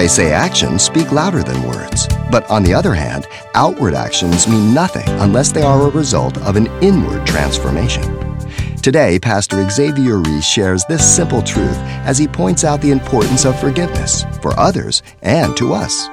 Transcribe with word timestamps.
They 0.00 0.08
say 0.08 0.32
actions 0.32 0.82
speak 0.82 1.12
louder 1.12 1.42
than 1.42 1.62
words. 1.62 2.08
But 2.30 2.50
on 2.50 2.62
the 2.62 2.72
other 2.72 2.94
hand, 2.94 3.28
outward 3.54 3.92
actions 3.92 4.48
mean 4.48 4.72
nothing 4.72 5.06
unless 5.20 5.52
they 5.52 5.60
are 5.60 5.86
a 5.86 5.90
result 5.90 6.38
of 6.38 6.56
an 6.56 6.68
inward 6.82 7.26
transformation. 7.26 8.02
Today, 8.80 9.18
Pastor 9.18 9.68
Xavier 9.68 10.16
Reese 10.16 10.46
shares 10.46 10.86
this 10.86 11.04
simple 11.04 11.42
truth 11.42 11.76
as 12.06 12.16
he 12.16 12.26
points 12.26 12.64
out 12.64 12.80
the 12.80 12.92
importance 12.92 13.44
of 13.44 13.60
forgiveness 13.60 14.24
for 14.40 14.58
others 14.58 15.02
and 15.20 15.54
to 15.58 15.74
us. 15.74 16.08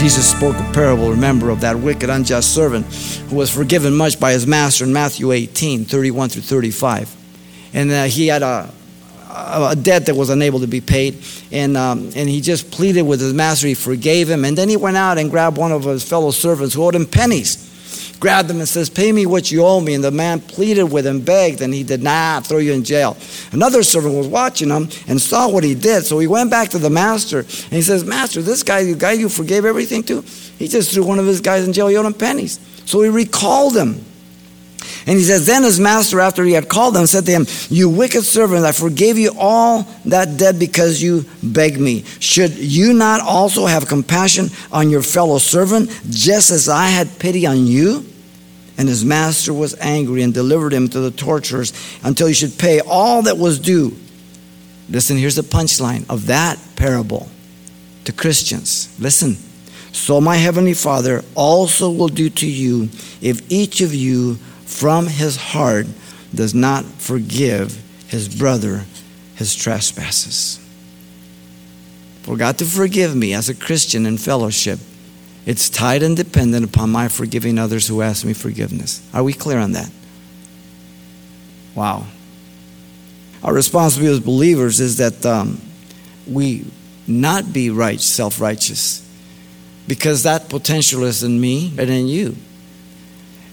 Jesus 0.00 0.30
spoke 0.30 0.56
a 0.56 0.72
parable, 0.72 1.10
remember, 1.10 1.50
of 1.50 1.60
that 1.60 1.78
wicked, 1.78 2.08
unjust 2.08 2.54
servant 2.54 2.86
who 3.28 3.36
was 3.36 3.54
forgiven 3.54 3.94
much 3.94 4.18
by 4.18 4.32
his 4.32 4.46
master 4.46 4.86
in 4.86 4.92
Matthew 4.94 5.32
18 5.32 5.84
31 5.84 6.30
through 6.30 6.40
35. 6.40 7.14
And 7.74 7.90
uh, 7.90 8.04
he 8.04 8.28
had 8.28 8.42
a, 8.42 8.72
a 9.34 9.76
debt 9.76 10.06
that 10.06 10.14
was 10.14 10.30
unable 10.30 10.60
to 10.60 10.66
be 10.66 10.80
paid. 10.80 11.22
And, 11.50 11.76
um, 11.76 12.10
and 12.14 12.28
he 12.28 12.40
just 12.40 12.70
pleaded 12.70 13.02
with 13.02 13.20
his 13.20 13.34
master. 13.34 13.66
He 13.66 13.74
forgave 13.74 14.30
him. 14.30 14.44
And 14.44 14.56
then 14.56 14.68
he 14.68 14.76
went 14.76 14.96
out 14.96 15.18
and 15.18 15.30
grabbed 15.30 15.56
one 15.56 15.72
of 15.72 15.84
his 15.84 16.08
fellow 16.08 16.30
servants 16.30 16.74
who 16.74 16.84
owed 16.84 16.94
him 16.94 17.06
pennies. 17.06 17.70
Grabbed 18.20 18.50
him 18.50 18.58
and 18.60 18.68
says, 18.68 18.88
Pay 18.88 19.12
me 19.12 19.26
what 19.26 19.50
you 19.50 19.64
owe 19.64 19.80
me. 19.80 19.94
And 19.94 20.04
the 20.04 20.10
man 20.10 20.40
pleaded 20.40 20.84
with 20.84 21.06
him, 21.06 21.20
begged, 21.20 21.60
and 21.60 21.74
he 21.74 21.82
did 21.82 22.02
not 22.02 22.46
throw 22.46 22.58
you 22.58 22.72
in 22.72 22.84
jail. 22.84 23.16
Another 23.52 23.82
servant 23.82 24.14
was 24.14 24.28
watching 24.28 24.70
him 24.70 24.88
and 25.08 25.20
saw 25.20 25.48
what 25.48 25.64
he 25.64 25.74
did. 25.74 26.04
So 26.04 26.18
he 26.18 26.26
went 26.26 26.50
back 26.50 26.70
to 26.70 26.78
the 26.78 26.90
master 26.90 27.40
and 27.40 27.72
he 27.72 27.82
says, 27.82 28.04
Master, 28.04 28.40
this 28.40 28.62
guy, 28.62 28.84
the 28.84 28.94
guy 28.94 29.12
you 29.12 29.28
forgave 29.28 29.64
everything 29.64 30.02
to, 30.04 30.22
he 30.58 30.68
just 30.68 30.92
threw 30.92 31.04
one 31.04 31.18
of 31.18 31.26
his 31.26 31.40
guys 31.40 31.66
in 31.66 31.72
jail. 31.72 31.88
He 31.88 31.96
owed 31.96 32.06
him 32.06 32.14
pennies. 32.14 32.60
So 32.86 33.02
he 33.02 33.08
recalled 33.08 33.76
him. 33.76 34.04
And 35.06 35.18
he 35.18 35.24
says, 35.24 35.46
Then 35.46 35.62
his 35.62 35.78
master, 35.78 36.20
after 36.20 36.44
he 36.44 36.52
had 36.52 36.68
called 36.68 36.96
him, 36.96 37.06
said 37.06 37.26
to 37.26 37.32
him, 37.32 37.46
You 37.68 37.90
wicked 37.90 38.24
servant, 38.24 38.64
I 38.64 38.72
forgave 38.72 39.18
you 39.18 39.32
all 39.36 39.82
that 40.06 40.38
debt 40.38 40.58
because 40.58 41.02
you 41.02 41.26
begged 41.42 41.78
me. 41.78 42.04
Should 42.20 42.56
you 42.56 42.94
not 42.94 43.20
also 43.20 43.66
have 43.66 43.86
compassion 43.86 44.48
on 44.72 44.88
your 44.88 45.02
fellow 45.02 45.38
servant, 45.38 45.90
just 46.08 46.50
as 46.50 46.68
I 46.68 46.86
had 46.86 47.18
pity 47.18 47.46
on 47.46 47.66
you? 47.66 48.06
And 48.76 48.88
his 48.88 49.04
master 49.04 49.52
was 49.52 49.78
angry 49.78 50.22
and 50.22 50.32
delivered 50.32 50.72
him 50.72 50.88
to 50.88 51.00
the 51.00 51.10
torturers 51.10 51.72
until 52.02 52.26
he 52.26 52.34
should 52.34 52.58
pay 52.58 52.80
all 52.80 53.22
that 53.22 53.38
was 53.38 53.58
due. 53.58 53.96
Listen, 54.88 55.16
here's 55.16 55.36
the 55.36 55.42
punchline 55.42 56.08
of 56.10 56.26
that 56.26 56.58
parable 56.76 57.28
to 58.04 58.12
Christians. 58.12 58.94
Listen. 58.98 59.36
So 59.92 60.20
my 60.20 60.36
heavenly 60.36 60.74
Father 60.74 61.22
also 61.36 61.88
will 61.88 62.08
do 62.08 62.28
to 62.28 62.50
you 62.50 62.88
if 63.22 63.40
each 63.50 63.80
of 63.80 63.94
you 63.94 64.38
from 64.66 65.06
his 65.06 65.36
heart 65.36 65.86
does 66.34 66.54
not 66.54 66.84
forgive 66.84 67.80
his 68.08 68.28
brother 68.28 68.84
his 69.36 69.54
trespasses. 69.54 70.60
For 72.22 72.36
God 72.36 72.58
to 72.58 72.64
forgive 72.64 73.14
me 73.14 73.34
as 73.34 73.48
a 73.48 73.54
Christian 73.54 74.06
in 74.06 74.16
fellowship, 74.16 74.78
it's 75.46 75.68
tied 75.68 76.02
and 76.02 76.16
dependent 76.16 76.64
upon 76.64 76.90
my 76.90 77.08
forgiving 77.08 77.58
others 77.58 77.86
who 77.86 78.00
ask 78.00 78.24
me 78.24 78.32
forgiveness. 78.32 79.06
Are 79.12 79.22
we 79.22 79.34
clear 79.34 79.58
on 79.58 79.72
that? 79.72 79.90
Wow. 81.74 82.06
Our 83.42 83.52
responsibility 83.52 84.16
as 84.16 84.24
believers 84.24 84.80
is 84.80 84.96
that 84.98 85.26
um, 85.26 85.60
we 86.26 86.64
not 87.06 87.52
be 87.52 87.68
right, 87.68 88.00
self 88.00 88.40
righteous, 88.40 89.06
because 89.86 90.22
that 90.22 90.48
potential 90.48 91.04
is 91.04 91.22
in 91.22 91.38
me 91.38 91.74
and 91.76 91.90
in 91.90 92.06
you. 92.06 92.36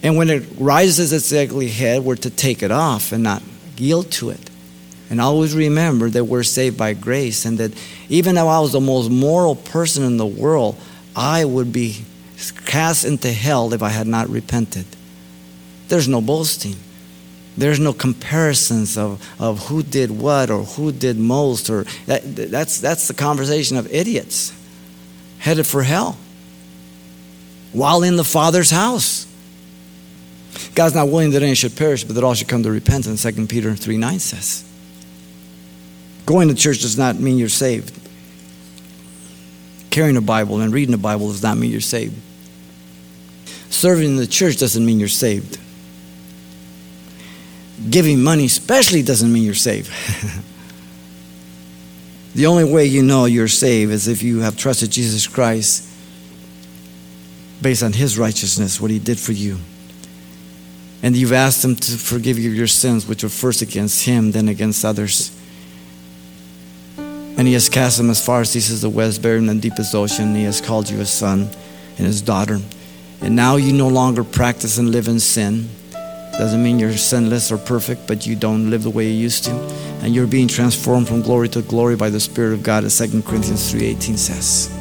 And 0.03 0.17
when 0.17 0.29
it 0.29 0.43
rises 0.57 1.13
its 1.13 1.31
ugly 1.31 1.67
head, 1.67 2.03
we're 2.03 2.15
to 2.17 2.29
take 2.29 2.63
it 2.63 2.71
off 2.71 3.11
and 3.11 3.23
not 3.23 3.43
yield 3.77 4.11
to 4.13 4.31
it. 4.31 4.49
And 5.09 5.19
always 5.19 5.53
remember 5.53 6.09
that 6.09 6.25
we're 6.25 6.43
saved 6.43 6.77
by 6.77 6.93
grace 6.93 7.45
and 7.45 7.57
that 7.57 7.73
even 8.09 8.35
though 8.35 8.47
I 8.47 8.59
was 8.59 8.71
the 8.71 8.79
most 8.79 9.11
moral 9.11 9.55
person 9.55 10.03
in 10.03 10.17
the 10.17 10.25
world, 10.25 10.77
I 11.15 11.43
would 11.43 11.73
be 11.73 12.05
cast 12.65 13.05
into 13.05 13.31
hell 13.31 13.73
if 13.73 13.83
I 13.83 13.89
had 13.89 14.07
not 14.07 14.29
repented. 14.29 14.85
There's 15.89 16.07
no 16.07 16.21
boasting. 16.21 16.77
There's 17.57 17.79
no 17.79 17.91
comparisons 17.91 18.97
of, 18.97 19.21
of 19.39 19.67
who 19.67 19.83
did 19.83 20.09
what 20.09 20.49
or 20.49 20.63
who 20.63 20.91
did 20.93 21.17
most 21.17 21.69
or 21.69 21.83
that, 22.05 22.21
that's, 22.23 22.79
that's 22.79 23.09
the 23.09 23.13
conversation 23.13 23.75
of 23.75 23.91
idiots 23.93 24.53
headed 25.39 25.67
for 25.67 25.83
hell 25.83 26.17
while 27.73 28.03
in 28.03 28.15
the 28.15 28.23
Father's 28.23 28.71
house. 28.71 29.20
God's 30.73 30.95
not 30.95 31.09
willing 31.09 31.31
that 31.31 31.43
any 31.43 31.55
should 31.55 31.75
perish, 31.75 32.03
but 32.03 32.15
that 32.15 32.23
all 32.23 32.33
should 32.33 32.47
come 32.47 32.63
to 32.63 32.71
repentance, 32.71 33.23
2 33.23 33.47
Peter 33.47 33.75
3 33.75 33.97
9 33.97 34.19
says. 34.19 34.67
Going 36.25 36.47
to 36.47 36.55
church 36.55 36.79
does 36.81 36.97
not 36.97 37.17
mean 37.19 37.37
you're 37.37 37.49
saved. 37.49 37.97
Carrying 39.89 40.15
a 40.15 40.21
Bible 40.21 40.61
and 40.61 40.73
reading 40.73 40.93
a 40.93 40.97
Bible 40.97 41.27
does 41.27 41.43
not 41.43 41.57
mean 41.57 41.71
you're 41.71 41.81
saved. 41.81 42.15
Serving 43.69 44.11
in 44.11 44.15
the 44.15 44.27
church 44.27 44.57
doesn't 44.57 44.85
mean 44.85 44.99
you're 44.99 45.09
saved. 45.09 45.59
Giving 47.89 48.21
money, 48.21 48.45
especially, 48.45 49.01
doesn't 49.01 49.33
mean 49.33 49.43
you're 49.43 49.53
saved. 49.53 49.91
the 52.35 52.45
only 52.45 52.63
way 52.63 52.85
you 52.85 53.01
know 53.01 53.25
you're 53.25 53.47
saved 53.47 53.91
is 53.91 54.07
if 54.07 54.23
you 54.23 54.39
have 54.41 54.55
trusted 54.55 54.91
Jesus 54.91 55.27
Christ 55.27 55.89
based 57.61 57.83
on 57.83 57.91
his 57.91 58.17
righteousness, 58.17 58.79
what 58.79 58.91
he 58.91 58.99
did 58.99 59.19
for 59.19 59.33
you 59.33 59.57
and 61.03 61.15
you've 61.15 61.33
asked 61.33 61.63
Him 61.63 61.75
to 61.75 61.91
forgive 61.97 62.37
you 62.37 62.51
your 62.51 62.67
sins, 62.67 63.07
which 63.07 63.23
were 63.23 63.29
first 63.29 63.61
against 63.61 64.05
Him, 64.05 64.31
then 64.31 64.47
against 64.47 64.85
others. 64.85 65.37
And 66.97 67.47
He 67.47 67.53
has 67.53 67.69
cast 67.69 67.97
them 67.97 68.09
as 68.09 68.23
far 68.23 68.41
as 68.41 68.53
He 68.53 68.59
says 68.59 68.81
the 68.81 68.89
west, 68.89 69.21
buried 69.21 69.39
in 69.39 69.47
the 69.47 69.55
deepest 69.55 69.95
ocean. 69.95 70.35
He 70.35 70.43
has 70.43 70.61
called 70.61 70.89
you 70.89 70.97
His 70.97 71.09
son 71.09 71.49
and 71.97 72.07
His 72.07 72.21
daughter. 72.21 72.59
And 73.21 73.35
now 73.35 73.55
you 73.55 73.73
no 73.73 73.87
longer 73.87 74.23
practice 74.23 74.77
and 74.77 74.91
live 74.91 75.07
in 75.07 75.19
sin. 75.19 75.69
Doesn't 75.91 76.63
mean 76.63 76.79
you're 76.79 76.93
sinless 76.93 77.51
or 77.51 77.57
perfect, 77.57 78.07
but 78.07 78.25
you 78.25 78.35
don't 78.35 78.69
live 78.69 78.83
the 78.83 78.89
way 78.89 79.07
you 79.07 79.13
used 79.13 79.43
to. 79.45 79.51
And 80.01 80.15
you're 80.15 80.27
being 80.27 80.47
transformed 80.47 81.07
from 81.07 81.21
glory 81.21 81.49
to 81.49 81.61
glory 81.61 81.95
by 81.95 82.09
the 82.09 82.19
Spirit 82.19 82.53
of 82.53 82.63
God, 82.63 82.83
as 82.83 82.97
2 82.97 83.21
Corinthians 83.21 83.71
3.18 83.71 84.17
says. 84.17 84.80